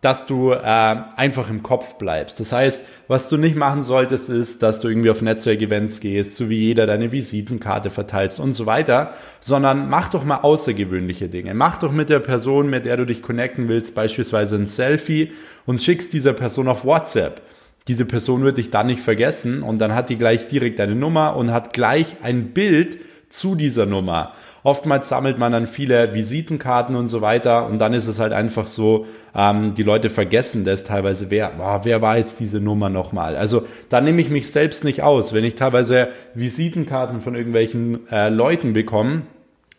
dass 0.00 0.26
du 0.26 0.52
äh, 0.52 0.56
einfach 0.62 1.50
im 1.50 1.62
Kopf 1.62 1.94
bleibst. 1.94 2.38
Das 2.38 2.52
heißt, 2.52 2.84
was 3.08 3.28
du 3.28 3.36
nicht 3.36 3.56
machen 3.56 3.82
solltest, 3.82 4.28
ist, 4.28 4.62
dass 4.62 4.78
du 4.78 4.88
irgendwie 4.88 5.10
auf 5.10 5.22
Netzwerkevents 5.22 6.00
gehst, 6.00 6.36
so 6.36 6.48
wie 6.48 6.58
jeder 6.58 6.86
deine 6.86 7.10
Visitenkarte 7.10 7.90
verteilst 7.90 8.38
und 8.38 8.52
so 8.52 8.66
weiter, 8.66 9.14
sondern 9.40 9.88
mach 9.88 10.10
doch 10.10 10.24
mal 10.24 10.38
außergewöhnliche 10.38 11.28
Dinge. 11.28 11.52
Mach 11.54 11.76
doch 11.76 11.90
mit 11.90 12.10
der 12.10 12.20
Person, 12.20 12.70
mit 12.70 12.84
der 12.84 12.96
du 12.96 13.06
dich 13.06 13.22
connecten 13.22 13.68
willst, 13.68 13.96
beispielsweise 13.96 14.56
ein 14.56 14.66
Selfie 14.66 15.32
und 15.66 15.82
schickst 15.82 16.12
dieser 16.12 16.32
Person 16.32 16.68
auf 16.68 16.84
WhatsApp. 16.84 17.42
Diese 17.88 18.04
Person 18.04 18.44
wird 18.44 18.58
dich 18.58 18.70
dann 18.70 18.86
nicht 18.86 19.00
vergessen 19.00 19.62
und 19.62 19.78
dann 19.78 19.94
hat 19.94 20.10
die 20.10 20.16
gleich 20.16 20.46
direkt 20.46 20.78
deine 20.78 20.94
Nummer 20.94 21.34
und 21.34 21.52
hat 21.52 21.72
gleich 21.72 22.16
ein 22.22 22.52
Bild 22.52 22.98
zu 23.30 23.54
dieser 23.54 23.86
Nummer. 23.86 24.32
Oftmals 24.62 25.08
sammelt 25.08 25.38
man 25.38 25.52
dann 25.52 25.66
viele 25.66 26.14
Visitenkarten 26.14 26.96
und 26.96 27.08
so 27.08 27.20
weiter 27.20 27.66
und 27.66 27.78
dann 27.78 27.94
ist 27.94 28.06
es 28.06 28.18
halt 28.18 28.32
einfach 28.32 28.66
so, 28.66 29.06
ähm, 29.34 29.74
die 29.74 29.82
Leute 29.82 30.10
vergessen 30.10 30.64
das 30.64 30.84
teilweise, 30.84 31.30
wer, 31.30 31.52
oh, 31.58 31.80
wer 31.84 32.02
war 32.02 32.18
jetzt 32.18 32.40
diese 32.40 32.60
Nummer 32.60 32.88
nochmal? 32.88 33.36
Also 33.36 33.66
da 33.88 34.00
nehme 34.00 34.20
ich 34.20 34.30
mich 34.30 34.50
selbst 34.50 34.84
nicht 34.84 35.02
aus. 35.02 35.32
Wenn 35.32 35.44
ich 35.44 35.54
teilweise 35.54 36.08
Visitenkarten 36.34 37.20
von 37.20 37.34
irgendwelchen 37.34 38.08
äh, 38.10 38.28
Leuten 38.28 38.72
bekomme 38.72 39.22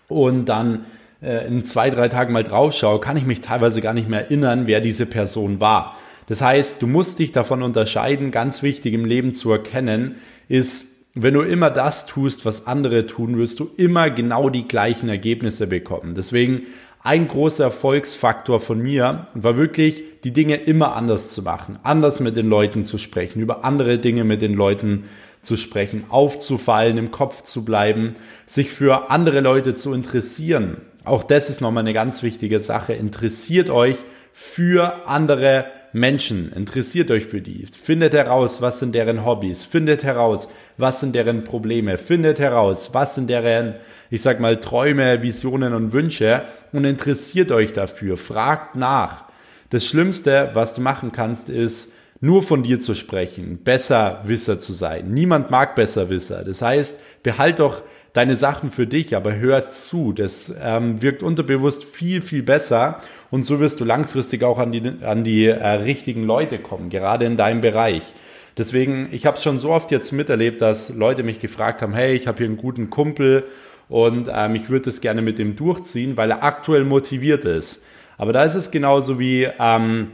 und 0.07 0.45
dann 0.45 0.85
äh, 1.21 1.47
in 1.47 1.63
zwei, 1.63 1.89
drei 1.89 2.07
Tagen 2.07 2.33
mal 2.33 2.43
drauf 2.43 2.73
schaue, 2.73 2.99
kann 2.99 3.17
ich 3.17 3.25
mich 3.25 3.41
teilweise 3.41 3.81
gar 3.81 3.93
nicht 3.93 4.09
mehr 4.09 4.21
erinnern, 4.21 4.67
wer 4.67 4.81
diese 4.81 5.05
Person 5.05 5.59
war. 5.59 5.97
Das 6.27 6.41
heißt, 6.41 6.81
du 6.81 6.87
musst 6.87 7.19
dich 7.19 7.31
davon 7.31 7.63
unterscheiden. 7.63 8.31
Ganz 8.31 8.61
wichtig 8.61 8.93
im 8.93 9.03
Leben 9.03 9.33
zu 9.33 9.51
erkennen 9.51 10.17
ist, 10.47 10.98
wenn 11.15 11.33
du 11.33 11.41
immer 11.41 11.71
das 11.71 12.05
tust, 12.05 12.45
was 12.45 12.67
andere 12.67 13.07
tun, 13.07 13.37
wirst 13.37 13.59
du 13.59 13.69
immer 13.77 14.09
genau 14.09 14.49
die 14.49 14.67
gleichen 14.67 15.09
Ergebnisse 15.09 15.67
bekommen. 15.67 16.13
Deswegen 16.15 16.63
ein 17.01 17.27
großer 17.27 17.63
Erfolgsfaktor 17.63 18.59
von 18.59 18.79
mir 18.79 19.27
war 19.33 19.57
wirklich, 19.57 20.03
die 20.23 20.33
Dinge 20.33 20.57
immer 20.57 20.95
anders 20.95 21.31
zu 21.31 21.41
machen, 21.41 21.79
anders 21.83 22.19
mit 22.19 22.35
den 22.35 22.47
Leuten 22.47 22.83
zu 22.83 22.97
sprechen, 22.97 23.39
über 23.39 23.63
andere 23.63 23.99
Dinge 23.99 24.23
mit 24.23 24.41
den 24.41 24.53
Leuten 24.53 25.05
zu 25.41 25.55
sprechen, 25.55 26.03
aufzufallen, 26.09 26.97
im 26.97 27.11
Kopf 27.11 27.43
zu 27.43 27.63
bleiben, 27.63 28.15
sich 28.45 28.69
für 28.69 29.09
andere 29.09 29.39
Leute 29.39 29.73
zu 29.73 29.93
interessieren. 29.93 30.77
Auch 31.05 31.23
das 31.23 31.49
ist 31.49 31.61
nochmal 31.61 31.83
eine 31.83 31.93
ganz 31.93 32.21
wichtige 32.21 32.59
Sache. 32.59 32.93
Interessiert 32.93 33.69
euch 33.69 33.95
für 34.33 35.07
andere 35.07 35.65
Menschen, 35.91 36.51
interessiert 36.53 37.09
euch 37.11 37.25
für 37.25 37.41
die, 37.41 37.65
findet 37.65 38.13
heraus, 38.13 38.61
was 38.61 38.79
sind 38.79 38.93
deren 38.93 39.25
Hobbys, 39.25 39.65
findet 39.65 40.03
heraus, 40.03 40.47
was 40.77 40.99
sind 40.99 41.15
deren 41.15 41.43
Probleme, 41.43 41.97
findet 41.97 42.39
heraus, 42.39 42.93
was 42.93 43.15
sind 43.15 43.29
deren, 43.29 43.75
ich 44.09 44.21
sag 44.21 44.39
mal, 44.39 44.57
Träume, 44.57 45.23
Visionen 45.23 45.73
und 45.73 45.91
Wünsche 45.91 46.43
und 46.71 46.85
interessiert 46.85 47.51
euch 47.51 47.73
dafür, 47.73 48.17
fragt 48.17 48.75
nach. 48.75 49.25
Das 49.69 49.85
Schlimmste, 49.85 50.51
was 50.53 50.75
du 50.75 50.81
machen 50.81 51.11
kannst, 51.11 51.49
ist, 51.49 51.93
nur 52.21 52.43
von 52.43 52.63
dir 52.63 52.79
zu 52.79 52.95
sprechen, 52.95 53.63
Besserwisser 53.63 54.59
zu 54.59 54.73
sein. 54.73 55.13
Niemand 55.13 55.51
mag 55.51 55.75
Besserwisser. 55.75 56.43
Das 56.43 56.61
heißt, 56.61 56.99
behalt 57.23 57.59
doch 57.59 57.83
deine 58.13 58.35
Sachen 58.35 58.71
für 58.71 58.87
dich, 58.87 59.15
aber 59.15 59.35
hör 59.35 59.69
zu. 59.69 60.13
Das 60.13 60.53
ähm, 60.61 61.01
wirkt 61.01 61.23
unterbewusst 61.23 61.83
viel, 61.83 62.21
viel 62.21 62.43
besser 62.43 63.01
und 63.31 63.43
so 63.43 63.59
wirst 63.59 63.79
du 63.79 63.85
langfristig 63.85 64.43
auch 64.43 64.57
an 64.57 64.71
die, 64.71 64.91
an 65.03 65.23
die 65.23 65.45
äh, 65.45 65.67
richtigen 65.67 66.23
Leute 66.23 66.59
kommen, 66.59 66.89
gerade 66.89 67.25
in 67.25 67.37
deinem 67.37 67.61
Bereich. 67.61 68.13
Deswegen, 68.57 69.09
ich 69.11 69.25
habe 69.25 69.37
es 69.37 69.43
schon 69.43 69.59
so 69.59 69.71
oft 69.71 69.91
jetzt 69.91 70.11
miterlebt, 70.11 70.61
dass 70.61 70.93
Leute 70.93 71.23
mich 71.23 71.39
gefragt 71.39 71.81
haben, 71.81 71.93
hey, 71.93 72.13
ich 72.15 72.27
habe 72.27 72.39
hier 72.39 72.47
einen 72.47 72.57
guten 72.57 72.89
Kumpel 72.89 73.45
und 73.87 74.29
ähm, 74.31 74.55
ich 74.55 74.69
würde 74.69 74.85
das 74.85 75.01
gerne 75.01 75.21
mit 75.21 75.39
dem 75.39 75.55
durchziehen, 75.55 76.17
weil 76.17 76.31
er 76.31 76.43
aktuell 76.43 76.83
motiviert 76.83 77.45
ist. 77.45 77.85
Aber 78.17 78.33
da 78.33 78.43
ist 78.43 78.55
es 78.55 78.69
genauso 78.69 79.17
wie 79.17 79.47
ähm, 79.59 80.11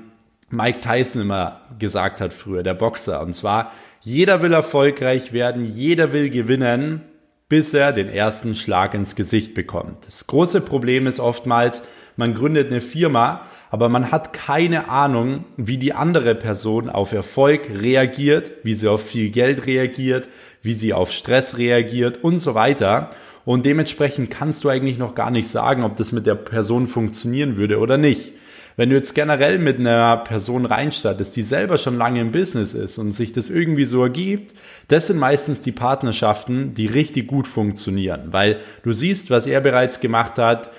Mike 0.49 0.81
Tyson 0.81 1.23
immer 1.23 1.61
gesagt 1.79 2.21
hat 2.21 2.33
früher, 2.33 2.61
der 2.61 2.75
Boxer. 2.75 3.21
Und 3.21 3.33
zwar, 3.33 3.71
jeder 4.01 4.41
will 4.41 4.53
erfolgreich 4.53 5.33
werden, 5.33 5.65
jeder 5.65 6.13
will 6.13 6.29
gewinnen, 6.29 7.01
bis 7.47 7.73
er 7.73 7.93
den 7.93 8.09
ersten 8.09 8.55
Schlag 8.55 8.93
ins 8.93 9.15
Gesicht 9.15 9.53
bekommt. 9.53 10.05
Das 10.05 10.25
große 10.27 10.61
Problem 10.61 11.05
ist 11.05 11.19
oftmals, 11.19 11.83
man 12.17 12.33
gründet 12.33 12.71
eine 12.71 12.81
Firma, 12.81 13.45
aber 13.69 13.89
man 13.89 14.11
hat 14.11 14.33
keine 14.33 14.89
Ahnung, 14.89 15.45
wie 15.57 15.77
die 15.77 15.93
andere 15.93 16.33
Person 16.33 16.89
auf 16.89 17.11
Erfolg 17.11 17.69
reagiert, 17.69 18.51
wie 18.63 18.73
sie 18.73 18.87
auf 18.87 19.05
viel 19.05 19.29
Geld 19.31 19.67
reagiert, 19.67 20.27
wie 20.61 20.73
sie 20.73 20.93
auf 20.93 21.11
Stress 21.11 21.57
reagiert 21.57 22.23
und 22.23 22.39
so 22.39 22.55
weiter. 22.55 23.09
Und 23.43 23.65
dementsprechend 23.65 24.31
kannst 24.31 24.63
du 24.63 24.69
eigentlich 24.69 24.97
noch 24.97 25.13
gar 25.13 25.29
nicht 25.29 25.47
sagen, 25.47 25.83
ob 25.83 25.97
das 25.97 26.11
mit 26.11 26.25
der 26.25 26.35
Person 26.35 26.87
funktionieren 26.87 27.57
würde 27.57 27.79
oder 27.79 27.97
nicht. 27.97 28.33
Wenn 28.77 28.89
du 28.89 28.95
jetzt 28.95 29.15
generell 29.15 29.57
mit 29.57 29.79
einer 29.79 30.17
Person 30.17 30.65
reinstattest, 30.65 31.35
die 31.35 31.41
selber 31.41 31.77
schon 31.77 31.97
lange 31.97 32.19
im 32.19 32.31
Business 32.31 32.73
ist 32.73 32.97
und 32.97 33.13
sich 33.13 33.31
das 33.31 33.49
irgendwie 33.49 33.85
so 33.85 34.03
ergibt, 34.03 34.53
das 34.89 35.07
sind 35.07 35.17
meistens 35.17 35.61
die 35.61 35.71
Partnerschaften, 35.71 36.73
die 36.73 36.87
richtig 36.87 37.27
gut 37.27 37.47
funktionieren, 37.47 38.27
weil 38.31 38.59
du 38.83 38.91
siehst, 38.91 39.29
was 39.29 39.47
er 39.47 39.61
bereits 39.61 40.01
gemacht 40.01 40.37
hat. 40.37 40.71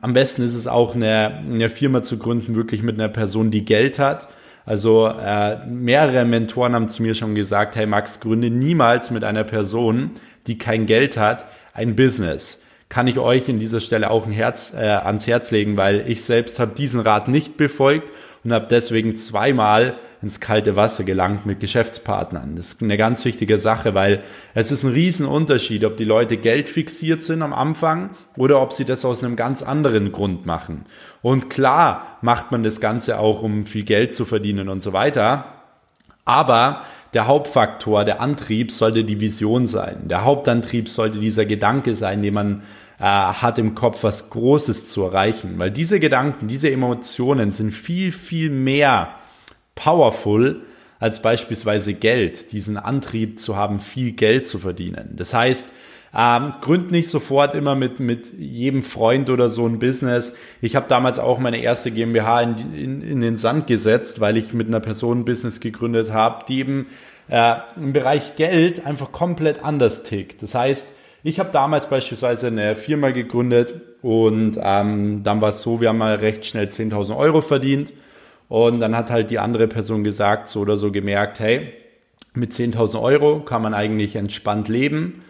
Am 0.00 0.14
besten 0.14 0.42
ist 0.42 0.54
es 0.54 0.66
auch, 0.66 0.94
eine, 0.94 1.42
eine 1.44 1.68
Firma 1.68 2.02
zu 2.02 2.18
gründen, 2.18 2.54
wirklich 2.54 2.82
mit 2.82 2.98
einer 2.98 3.10
Person, 3.10 3.50
die 3.50 3.66
Geld 3.66 3.98
hat. 3.98 4.28
Also 4.64 5.06
äh, 5.06 5.66
mehrere 5.66 6.24
Mentoren 6.24 6.74
haben 6.74 6.88
zu 6.88 7.02
mir 7.02 7.14
schon 7.14 7.34
gesagt, 7.34 7.76
hey 7.76 7.84
Max, 7.84 8.20
gründe 8.20 8.48
niemals 8.48 9.10
mit 9.10 9.24
einer 9.24 9.44
Person, 9.44 10.12
die 10.46 10.56
kein 10.56 10.86
Geld 10.86 11.18
hat, 11.18 11.44
ein 11.74 11.96
Business 11.96 12.62
kann 12.92 13.06
ich 13.06 13.18
euch 13.18 13.48
in 13.48 13.58
dieser 13.58 13.80
Stelle 13.80 14.10
auch 14.10 14.26
ein 14.26 14.32
Herz 14.32 14.74
äh, 14.74 14.84
ans 14.84 15.26
Herz 15.26 15.50
legen, 15.50 15.78
weil 15.78 16.04
ich 16.10 16.24
selbst 16.24 16.58
habe 16.58 16.74
diesen 16.74 17.00
Rat 17.00 17.26
nicht 17.26 17.56
befolgt 17.56 18.12
und 18.44 18.52
habe 18.52 18.66
deswegen 18.68 19.16
zweimal 19.16 19.94
ins 20.20 20.40
kalte 20.40 20.76
Wasser 20.76 21.02
gelangt 21.02 21.46
mit 21.46 21.58
Geschäftspartnern. 21.58 22.54
Das 22.54 22.74
ist 22.74 22.82
eine 22.82 22.98
ganz 22.98 23.24
wichtige 23.24 23.56
Sache, 23.56 23.94
weil 23.94 24.22
es 24.52 24.70
ist 24.70 24.82
ein 24.82 24.92
Riesenunterschied, 24.92 25.86
ob 25.86 25.96
die 25.96 26.04
Leute 26.04 26.36
Geld 26.36 26.68
fixiert 26.68 27.22
sind 27.22 27.40
am 27.40 27.54
Anfang 27.54 28.10
oder 28.36 28.60
ob 28.60 28.74
sie 28.74 28.84
das 28.84 29.06
aus 29.06 29.24
einem 29.24 29.36
ganz 29.36 29.62
anderen 29.62 30.12
Grund 30.12 30.44
machen. 30.44 30.84
Und 31.22 31.48
klar 31.48 32.18
macht 32.20 32.52
man 32.52 32.62
das 32.62 32.78
Ganze 32.78 33.18
auch, 33.18 33.42
um 33.42 33.64
viel 33.64 33.84
Geld 33.84 34.12
zu 34.12 34.26
verdienen 34.26 34.68
und 34.68 34.80
so 34.80 34.92
weiter. 34.92 35.46
Aber 36.26 36.82
der 37.14 37.26
Hauptfaktor, 37.26 38.04
der 38.04 38.20
Antrieb 38.20 38.72
sollte 38.72 39.04
die 39.04 39.20
Vision 39.20 39.66
sein. 39.66 40.08
Der 40.08 40.24
Hauptantrieb 40.24 40.88
sollte 40.88 41.18
dieser 41.18 41.44
Gedanke 41.44 41.94
sein, 41.94 42.22
den 42.22 42.34
man 42.34 42.62
äh, 42.98 43.04
hat 43.04 43.58
im 43.58 43.74
Kopf, 43.74 44.02
was 44.02 44.30
Großes 44.30 44.88
zu 44.88 45.02
erreichen. 45.02 45.54
Weil 45.58 45.70
diese 45.70 46.00
Gedanken, 46.00 46.48
diese 46.48 46.70
Emotionen 46.70 47.50
sind 47.50 47.72
viel, 47.72 48.12
viel 48.12 48.48
mehr 48.48 49.16
powerful 49.74 50.62
als 50.98 51.20
beispielsweise 51.20 51.94
Geld, 51.94 52.52
diesen 52.52 52.76
Antrieb 52.76 53.38
zu 53.38 53.56
haben, 53.56 53.80
viel 53.80 54.12
Geld 54.12 54.46
zu 54.46 54.58
verdienen. 54.58 55.10
Das 55.16 55.34
heißt, 55.34 55.68
ähm, 56.14 56.54
gründ 56.60 56.90
nicht 56.90 57.08
sofort 57.08 57.54
immer 57.54 57.74
mit, 57.74 57.98
mit 57.98 58.32
jedem 58.38 58.82
Freund 58.82 59.30
oder 59.30 59.48
so 59.48 59.66
ein 59.66 59.78
Business. 59.78 60.34
Ich 60.60 60.76
habe 60.76 60.86
damals 60.88 61.18
auch 61.18 61.38
meine 61.38 61.62
erste 61.62 61.90
GmbH 61.90 62.42
in, 62.42 62.74
in, 62.74 63.00
in 63.00 63.20
den 63.20 63.36
Sand 63.36 63.66
gesetzt, 63.66 64.20
weil 64.20 64.36
ich 64.36 64.52
mit 64.52 64.68
einer 64.68 64.80
Person 64.80 65.20
ein 65.20 65.24
Business 65.24 65.60
gegründet 65.60 66.12
habe, 66.12 66.44
die 66.46 66.58
eben 66.58 66.86
äh, 67.28 67.54
im 67.76 67.92
Bereich 67.94 68.36
Geld 68.36 68.84
einfach 68.84 69.10
komplett 69.10 69.64
anders 69.64 70.02
tickt. 70.02 70.42
Das 70.42 70.54
heißt, 70.54 70.86
ich 71.24 71.38
habe 71.38 71.50
damals 71.50 71.88
beispielsweise 71.88 72.48
eine 72.48 72.76
Firma 72.76 73.10
gegründet 73.10 73.74
und 74.02 74.58
ähm, 74.60 75.22
dann 75.22 75.40
war 75.40 75.50
es 75.50 75.62
so, 75.62 75.80
wir 75.80 75.88
haben 75.88 75.98
mal 75.98 76.16
recht 76.16 76.44
schnell 76.44 76.66
10.000 76.66 77.16
Euro 77.16 77.40
verdient 77.40 77.92
und 78.48 78.80
dann 78.80 78.96
hat 78.96 79.10
halt 79.10 79.30
die 79.30 79.38
andere 79.38 79.68
Person 79.68 80.04
gesagt, 80.04 80.48
so 80.48 80.60
oder 80.60 80.76
so 80.76 80.90
gemerkt, 80.92 81.40
hey, 81.40 81.72
mit 82.34 82.52
10.000 82.52 83.00
Euro 83.00 83.40
kann 83.40 83.62
man 83.62 83.72
eigentlich 83.72 84.16
entspannt 84.16 84.68
leben. 84.68 85.22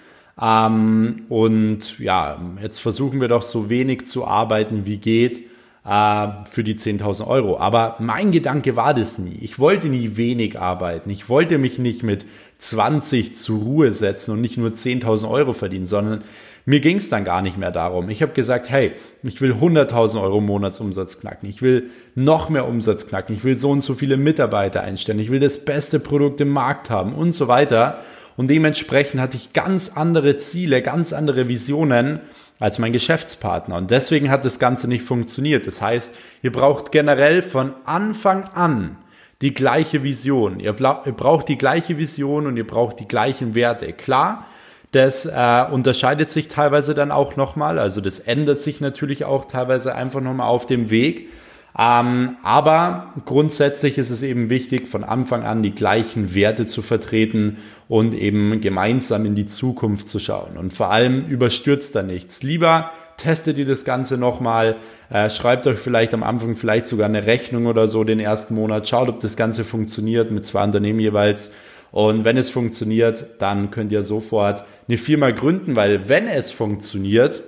Ähm, 0.42 1.26
und 1.28 1.98
ja, 2.00 2.40
jetzt 2.60 2.80
versuchen 2.80 3.20
wir 3.20 3.28
doch 3.28 3.42
so 3.42 3.70
wenig 3.70 4.06
zu 4.06 4.26
arbeiten, 4.26 4.84
wie 4.86 4.96
geht 4.96 5.46
äh, 5.84 6.28
für 6.50 6.64
die 6.64 6.74
10.000 6.74 7.26
Euro. 7.26 7.58
Aber 7.58 7.96
mein 8.00 8.32
Gedanke 8.32 8.74
war 8.74 8.92
das 8.92 9.18
nie. 9.18 9.38
Ich 9.40 9.60
wollte 9.60 9.86
nie 9.88 10.16
wenig 10.16 10.58
arbeiten. 10.58 11.10
Ich 11.10 11.28
wollte 11.28 11.58
mich 11.58 11.78
nicht 11.78 12.02
mit 12.02 12.26
20 12.58 13.36
zur 13.36 13.60
Ruhe 13.60 13.92
setzen 13.92 14.32
und 14.32 14.40
nicht 14.40 14.58
nur 14.58 14.70
10.000 14.70 15.30
Euro 15.30 15.52
verdienen, 15.52 15.86
sondern 15.86 16.24
mir 16.64 16.80
ging 16.80 16.96
es 16.96 17.08
dann 17.08 17.24
gar 17.24 17.42
nicht 17.42 17.58
mehr 17.58 17.72
darum. 17.72 18.08
Ich 18.08 18.22
habe 18.22 18.32
gesagt, 18.32 18.68
hey, 18.68 18.92
ich 19.22 19.40
will 19.40 19.52
100.000 19.52 20.20
Euro 20.22 20.40
Monatsumsatz 20.40 21.20
knacken. 21.20 21.48
Ich 21.48 21.62
will 21.62 21.90
noch 22.14 22.48
mehr 22.48 22.66
Umsatz 22.66 23.08
knacken. 23.08 23.34
Ich 23.34 23.42
will 23.44 23.58
so 23.58 23.70
und 23.70 23.80
so 23.80 23.94
viele 23.94 24.16
Mitarbeiter 24.16 24.80
einstellen. 24.82 25.18
Ich 25.18 25.30
will 25.30 25.40
das 25.40 25.64
beste 25.64 25.98
Produkt 26.00 26.40
im 26.40 26.50
Markt 26.50 26.90
haben 26.90 27.14
und 27.14 27.32
so 27.32 27.48
weiter. 27.48 28.00
Und 28.36 28.48
dementsprechend 28.48 29.20
hatte 29.20 29.36
ich 29.36 29.52
ganz 29.52 29.90
andere 29.94 30.38
Ziele, 30.38 30.82
ganz 30.82 31.12
andere 31.12 31.48
Visionen 31.48 32.20
als 32.58 32.78
mein 32.78 32.92
Geschäftspartner. 32.92 33.76
Und 33.76 33.90
deswegen 33.90 34.30
hat 34.30 34.44
das 34.44 34.58
Ganze 34.58 34.88
nicht 34.88 35.04
funktioniert. 35.04 35.66
Das 35.66 35.82
heißt, 35.82 36.16
ihr 36.42 36.52
braucht 36.52 36.92
generell 36.92 37.42
von 37.42 37.74
Anfang 37.84 38.44
an 38.54 38.96
die 39.42 39.52
gleiche 39.52 40.04
Vision. 40.04 40.60
Ihr, 40.60 40.72
braucht 40.72 41.48
die 41.48 41.58
gleiche 41.58 41.98
Vision 41.98 42.46
und 42.46 42.56
ihr 42.56 42.66
braucht 42.66 43.00
die 43.00 43.08
gleichen 43.08 43.56
Werte. 43.56 43.92
Klar, 43.92 44.46
das 44.92 45.26
äh, 45.26 45.64
unterscheidet 45.70 46.30
sich 46.30 46.48
teilweise 46.48 46.94
dann 46.94 47.10
auch 47.10 47.36
nochmal. 47.36 47.78
Also 47.78 48.00
das 48.00 48.20
ändert 48.20 48.60
sich 48.60 48.80
natürlich 48.80 49.24
auch 49.24 49.46
teilweise 49.46 49.94
einfach 49.94 50.20
nochmal 50.20 50.48
auf 50.48 50.66
dem 50.66 50.90
Weg. 50.90 51.30
Ähm, 51.78 52.36
aber 52.42 53.14
grundsätzlich 53.24 53.96
ist 53.96 54.10
es 54.10 54.22
eben 54.22 54.50
wichtig, 54.50 54.88
von 54.88 55.04
Anfang 55.04 55.42
an 55.42 55.62
die 55.62 55.74
gleichen 55.74 56.34
Werte 56.34 56.66
zu 56.66 56.82
vertreten 56.82 57.58
und 57.88 58.14
eben 58.14 58.60
gemeinsam 58.60 59.24
in 59.24 59.34
die 59.34 59.46
Zukunft 59.46 60.08
zu 60.08 60.18
schauen. 60.18 60.58
Und 60.58 60.72
vor 60.72 60.90
allem 60.90 61.26
überstürzt 61.26 61.94
da 61.94 62.02
nichts. 62.02 62.42
Lieber 62.42 62.90
testet 63.16 63.56
ihr 63.56 63.66
das 63.66 63.84
Ganze 63.84 64.18
nochmal, 64.18 64.76
äh, 65.08 65.30
schreibt 65.30 65.66
euch 65.66 65.78
vielleicht 65.78 66.12
am 66.12 66.22
Anfang 66.22 66.56
vielleicht 66.56 66.88
sogar 66.88 67.06
eine 67.06 67.26
Rechnung 67.26 67.66
oder 67.66 67.88
so 67.88 68.04
den 68.04 68.20
ersten 68.20 68.54
Monat, 68.54 68.88
schaut, 68.88 69.08
ob 69.08 69.20
das 69.20 69.36
Ganze 69.36 69.64
funktioniert 69.64 70.30
mit 70.30 70.46
zwei 70.46 70.64
Unternehmen 70.64 71.00
jeweils. 71.00 71.52
Und 71.90 72.24
wenn 72.24 72.36
es 72.36 72.50
funktioniert, 72.50 73.24
dann 73.38 73.70
könnt 73.70 73.92
ihr 73.92 74.02
sofort 74.02 74.64
eine 74.88 74.98
Firma 74.98 75.30
gründen, 75.30 75.76
weil 75.76 76.08
wenn 76.08 76.26
es 76.26 76.50
funktioniert, 76.50 77.42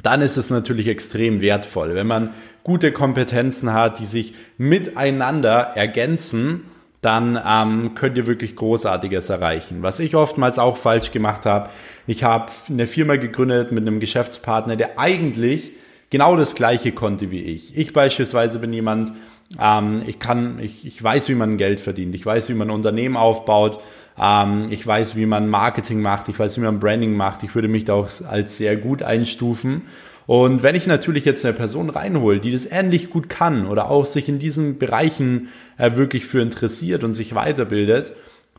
dann 0.00 0.22
ist 0.22 0.36
es 0.36 0.50
natürlich 0.50 0.88
extrem 0.88 1.40
wertvoll, 1.40 1.94
wenn 1.94 2.06
man 2.06 2.30
gute 2.64 2.92
Kompetenzen 2.92 3.72
hat, 3.72 3.98
die 3.98 4.06
sich 4.06 4.34
miteinander 4.56 5.72
ergänzen, 5.74 6.62
dann 7.02 7.38
ähm, 7.44 7.94
könnt 7.94 8.16
ihr 8.16 8.26
wirklich 8.26 8.54
Großartiges 8.54 9.28
erreichen. 9.28 9.82
Was 9.82 9.98
ich 9.98 10.14
oftmals 10.14 10.58
auch 10.58 10.76
falsch 10.76 11.10
gemacht 11.10 11.44
habe, 11.46 11.68
ich 12.06 12.22
habe 12.22 12.52
eine 12.68 12.86
Firma 12.86 13.16
gegründet 13.16 13.72
mit 13.72 13.82
einem 13.82 13.98
Geschäftspartner, 13.98 14.76
der 14.76 14.98
eigentlich 15.00 15.72
genau 16.10 16.36
das 16.36 16.54
Gleiche 16.54 16.92
konnte 16.92 17.30
wie 17.32 17.40
ich. 17.40 17.76
Ich 17.76 17.92
beispielsweise 17.92 18.60
bin 18.60 18.72
jemand, 18.72 19.12
ähm, 19.60 20.02
ich 20.06 20.20
kann, 20.20 20.60
ich, 20.60 20.86
ich 20.86 21.02
weiß, 21.02 21.28
wie 21.28 21.34
man 21.34 21.56
Geld 21.56 21.80
verdient, 21.80 22.14
ich 22.14 22.24
weiß, 22.24 22.48
wie 22.48 22.54
man 22.54 22.68
ein 22.68 22.74
Unternehmen 22.74 23.16
aufbaut, 23.16 23.80
ähm, 24.20 24.68
ich 24.70 24.86
weiß, 24.86 25.16
wie 25.16 25.26
man 25.26 25.48
Marketing 25.48 26.00
macht, 26.00 26.28
ich 26.28 26.38
weiß, 26.38 26.56
wie 26.56 26.62
man 26.62 26.80
Branding 26.80 27.14
macht. 27.14 27.42
Ich 27.42 27.54
würde 27.54 27.68
mich 27.68 27.84
da 27.84 27.94
auch 27.94 28.08
als 28.28 28.58
sehr 28.58 28.76
gut 28.76 29.02
einstufen. 29.02 29.82
Und 30.26 30.62
wenn 30.62 30.76
ich 30.76 30.86
natürlich 30.86 31.24
jetzt 31.24 31.44
eine 31.44 31.54
Person 31.54 31.90
reinhole, 31.90 32.38
die 32.38 32.52
das 32.52 32.70
ähnlich 32.70 33.10
gut 33.10 33.28
kann 33.28 33.66
oder 33.66 33.90
auch 33.90 34.06
sich 34.06 34.28
in 34.28 34.38
diesen 34.38 34.78
Bereichen 34.78 35.48
äh, 35.78 35.96
wirklich 35.96 36.26
für 36.26 36.40
interessiert 36.40 37.04
und 37.04 37.14
sich 37.14 37.34
weiterbildet, 37.34 38.12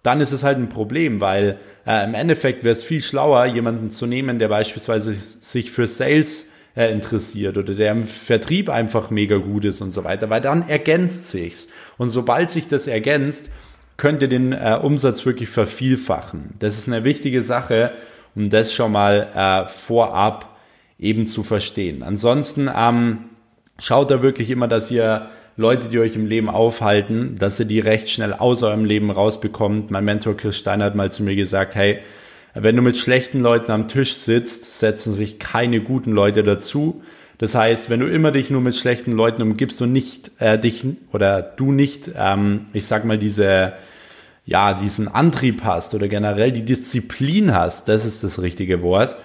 dann 0.03 0.19
ist 0.19 0.33
es 0.33 0.43
halt 0.43 0.57
ein 0.57 0.67
Problem, 0.67 1.21
weil 1.21 1.57
äh, 1.87 2.03
im 2.03 2.13
Endeffekt 2.13 2.65
wäre 2.65 2.73
es 2.73 2.83
viel 2.83 3.01
schlauer, 3.01 3.45
jemanden 3.45 3.89
zu 3.89 4.05
nehmen, 4.05 4.37
der 4.37 4.49
beispielsweise 4.49 5.13
sich 5.13 5.71
für 5.71 5.87
Sales 5.87 6.51
äh, 6.75 6.91
interessiert 6.91 7.57
oder 7.57 7.73
der 7.73 7.93
im 7.93 8.05
Vertrieb 8.05 8.69
einfach 8.69 9.09
mega 9.09 9.37
gut 9.37 9.63
ist 9.63 9.81
und 9.81 9.91
so 9.91 10.03
weiter, 10.03 10.29
weil 10.29 10.41
dann 10.41 10.67
ergänzt 10.67 11.27
sich's. 11.27 11.69
Und 11.97 12.09
sobald 12.09 12.49
sich 12.49 12.67
das 12.67 12.87
ergänzt, 12.87 13.49
könnt 14.03 14.21
ihr 14.21 14.27
den 14.27 14.51
äh, 14.51 14.77
Umsatz 14.81 15.25
wirklich 15.25 15.47
vervielfachen. 15.47 16.55
Das 16.59 16.77
ist 16.77 16.89
eine 16.89 17.05
wichtige 17.05 17.41
Sache, 17.41 17.93
um 18.35 18.49
das 18.49 18.73
schon 18.73 18.91
mal 18.91 19.29
äh, 19.33 19.69
vorab 19.69 20.57
eben 20.99 21.25
zu 21.25 21.41
verstehen. 21.41 22.03
Ansonsten 22.03 22.69
ähm, 22.75 23.19
schaut 23.79 24.11
da 24.11 24.21
wirklich 24.21 24.49
immer, 24.49 24.67
dass 24.67 24.91
ihr 24.91 25.29
Leute, 25.55 25.87
die 25.87 25.99
euch 25.99 26.17
im 26.17 26.25
Leben 26.25 26.49
aufhalten, 26.49 27.35
dass 27.39 27.61
ihr 27.61 27.65
die 27.65 27.79
recht 27.79 28.09
schnell 28.09 28.33
aus 28.33 28.61
eurem 28.61 28.83
Leben 28.83 29.09
rausbekommt. 29.09 29.89
Mein 29.89 30.03
Mentor 30.03 30.35
Chris 30.35 30.57
Steiner 30.57 30.83
hat 30.83 30.95
mal 30.95 31.09
zu 31.09 31.23
mir 31.23 31.37
gesagt, 31.37 31.75
hey, 31.75 31.99
wenn 32.53 32.75
du 32.75 32.81
mit 32.81 32.97
schlechten 32.97 33.39
Leuten 33.39 33.71
am 33.71 33.87
Tisch 33.87 34.15
sitzt, 34.15 34.79
setzen 34.79 35.13
sich 35.13 35.39
keine 35.39 35.79
guten 35.79 36.11
Leute 36.11 36.43
dazu. 36.43 37.01
Das 37.37 37.55
heißt, 37.55 37.89
wenn 37.89 38.01
du 38.01 38.07
immer 38.07 38.31
dich 38.31 38.49
nur 38.49 38.59
mit 38.59 38.75
schlechten 38.75 39.13
Leuten 39.13 39.41
umgibst 39.41 39.81
und 39.81 39.93
nicht 39.93 40.29
äh, 40.39 40.59
dich 40.59 40.83
oder 41.13 41.41
du 41.41 41.71
nicht, 41.71 42.11
ähm, 42.17 42.65
ich 42.73 42.85
sag 42.85 43.05
mal, 43.05 43.17
diese 43.17 43.71
ja, 44.45 44.73
diesen 44.73 45.07
Antrieb 45.07 45.63
hast 45.63 45.93
oder 45.95 46.07
generell 46.07 46.51
die 46.51 46.65
Disziplin 46.65 47.53
hast, 47.53 47.87
das 47.87 48.05
ist 48.05 48.23
das 48.23 48.41
richtige 48.41 48.81
Wort, 48.81 49.17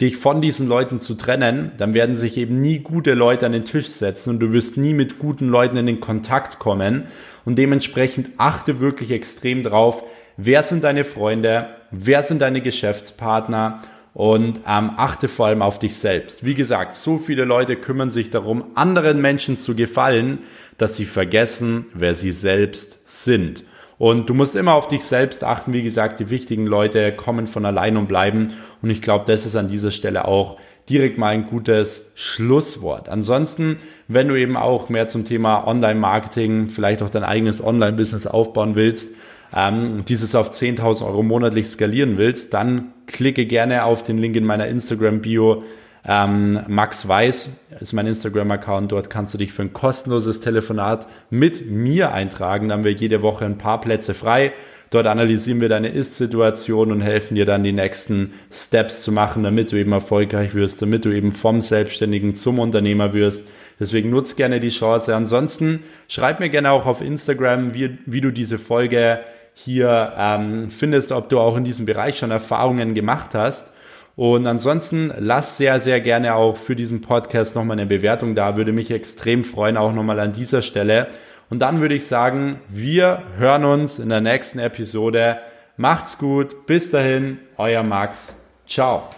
dich 0.00 0.16
von 0.16 0.40
diesen 0.40 0.66
Leuten 0.66 1.00
zu 1.00 1.14
trennen, 1.14 1.72
dann 1.78 1.94
werden 1.94 2.16
sich 2.16 2.36
eben 2.36 2.60
nie 2.60 2.80
gute 2.80 3.14
Leute 3.14 3.46
an 3.46 3.52
den 3.52 3.64
Tisch 3.64 3.88
setzen 3.88 4.30
und 4.30 4.40
du 4.40 4.52
wirst 4.52 4.76
nie 4.76 4.92
mit 4.92 5.18
guten 5.18 5.48
Leuten 5.48 5.76
in 5.76 5.86
den 5.86 6.00
Kontakt 6.00 6.58
kommen. 6.58 7.04
Und 7.44 7.56
dementsprechend 7.56 8.30
achte 8.36 8.80
wirklich 8.80 9.10
extrem 9.12 9.62
drauf, 9.62 10.02
wer 10.36 10.62
sind 10.62 10.82
deine 10.82 11.04
Freunde, 11.04 11.68
wer 11.90 12.22
sind 12.22 12.40
deine 12.40 12.60
Geschäftspartner 12.60 13.82
und 14.14 14.60
ähm, 14.66 14.92
achte 14.96 15.28
vor 15.28 15.46
allem 15.46 15.62
auf 15.62 15.78
dich 15.78 15.96
selbst. 15.96 16.44
Wie 16.44 16.54
gesagt, 16.54 16.94
so 16.94 17.18
viele 17.18 17.44
Leute 17.44 17.76
kümmern 17.76 18.10
sich 18.10 18.30
darum, 18.30 18.64
anderen 18.74 19.20
Menschen 19.20 19.58
zu 19.58 19.76
gefallen, 19.76 20.38
dass 20.78 20.96
sie 20.96 21.04
vergessen, 21.04 21.86
wer 21.94 22.14
sie 22.14 22.32
selbst 22.32 23.00
sind. 23.04 23.64
Und 23.98 24.28
du 24.28 24.34
musst 24.34 24.56
immer 24.56 24.74
auf 24.74 24.88
dich 24.88 25.04
selbst 25.04 25.44
achten. 25.44 25.72
Wie 25.72 25.82
gesagt, 25.82 26.20
die 26.20 26.30
wichtigen 26.30 26.66
Leute 26.66 27.12
kommen 27.12 27.46
von 27.46 27.64
allein 27.64 27.96
und 27.96 28.08
bleiben. 28.08 28.54
Und 28.82 28.90
ich 28.90 29.02
glaube, 29.02 29.24
das 29.26 29.46
ist 29.46 29.56
an 29.56 29.68
dieser 29.68 29.90
Stelle 29.90 30.26
auch 30.26 30.58
direkt 30.88 31.16
mal 31.16 31.28
ein 31.28 31.46
gutes 31.46 32.12
Schlusswort. 32.14 33.08
Ansonsten, 33.08 33.76
wenn 34.08 34.28
du 34.28 34.38
eben 34.38 34.56
auch 34.56 34.88
mehr 34.88 35.06
zum 35.06 35.24
Thema 35.24 35.66
Online-Marketing, 35.66 36.68
vielleicht 36.68 37.02
auch 37.02 37.10
dein 37.10 37.24
eigenes 37.24 37.62
Online-Business 37.64 38.26
aufbauen 38.26 38.74
willst, 38.74 39.14
ähm, 39.54 40.04
dieses 40.06 40.34
auf 40.34 40.50
10.000 40.50 41.06
Euro 41.06 41.22
monatlich 41.22 41.68
skalieren 41.68 42.18
willst, 42.18 42.52
dann 42.52 42.92
klicke 43.06 43.46
gerne 43.46 43.84
auf 43.84 44.02
den 44.02 44.18
Link 44.18 44.36
in 44.36 44.44
meiner 44.44 44.66
Instagram-Bio. 44.66 45.62
Ähm, 46.06 46.60
Max 46.68 47.08
Weiß 47.08 47.50
ist 47.80 47.92
mein 47.94 48.06
Instagram-Account. 48.06 48.92
Dort 48.92 49.08
kannst 49.08 49.32
du 49.32 49.38
dich 49.38 49.52
für 49.52 49.62
ein 49.62 49.72
kostenloses 49.72 50.40
Telefonat 50.40 51.06
mit 51.30 51.70
mir 51.70 52.12
eintragen. 52.12 52.68
Da 52.68 52.74
haben 52.74 52.84
wir 52.84 52.92
jede 52.92 53.22
Woche 53.22 53.46
ein 53.46 53.58
paar 53.58 53.80
Plätze 53.80 54.12
frei. 54.12 54.52
Dort 54.90 55.06
analysieren 55.06 55.60
wir 55.60 55.68
deine 55.68 55.88
Ist-Situation 55.88 56.92
und 56.92 57.00
helfen 57.00 57.34
dir 57.34 57.46
dann 57.46 57.64
die 57.64 57.72
nächsten 57.72 58.32
Steps 58.52 59.02
zu 59.02 59.10
machen, 59.10 59.42
damit 59.42 59.72
du 59.72 59.76
eben 59.76 59.92
erfolgreich 59.92 60.54
wirst, 60.54 60.82
damit 60.82 61.04
du 61.04 61.10
eben 61.10 61.32
vom 61.32 61.60
Selbstständigen 61.60 62.34
zum 62.34 62.58
Unternehmer 62.58 63.12
wirst. 63.12 63.48
Deswegen 63.80 64.10
nutzt 64.10 64.36
gerne 64.36 64.60
die 64.60 64.68
Chance. 64.68 65.16
Ansonsten 65.16 65.82
schreib 66.06 66.38
mir 66.38 66.48
gerne 66.48 66.70
auch 66.70 66.86
auf 66.86 67.00
Instagram, 67.00 67.74
wie, 67.74 67.98
wie 68.06 68.20
du 68.20 68.30
diese 68.30 68.58
Folge 68.58 69.20
hier 69.52 70.12
ähm, 70.16 70.70
findest, 70.70 71.12
ob 71.12 71.28
du 71.28 71.40
auch 71.40 71.56
in 71.56 71.64
diesem 71.64 71.86
Bereich 71.86 72.18
schon 72.18 72.30
Erfahrungen 72.30 72.94
gemacht 72.94 73.34
hast. 73.34 73.73
Und 74.16 74.46
ansonsten 74.46 75.12
lass 75.18 75.56
sehr, 75.56 75.80
sehr 75.80 76.00
gerne 76.00 76.34
auch 76.36 76.56
für 76.56 76.76
diesen 76.76 77.00
Podcast 77.00 77.56
nochmal 77.56 77.78
eine 77.78 77.86
Bewertung 77.86 78.34
da. 78.34 78.56
Würde 78.56 78.72
mich 78.72 78.90
extrem 78.90 79.42
freuen, 79.42 79.76
auch 79.76 79.92
nochmal 79.92 80.20
an 80.20 80.32
dieser 80.32 80.62
Stelle. 80.62 81.08
Und 81.50 81.58
dann 81.60 81.80
würde 81.80 81.94
ich 81.94 82.06
sagen, 82.06 82.60
wir 82.68 83.22
hören 83.38 83.64
uns 83.64 83.98
in 83.98 84.08
der 84.08 84.20
nächsten 84.20 84.60
Episode. 84.60 85.38
Macht's 85.76 86.18
gut. 86.18 86.66
Bis 86.66 86.90
dahin, 86.90 87.40
euer 87.56 87.82
Max. 87.82 88.40
Ciao. 88.66 89.10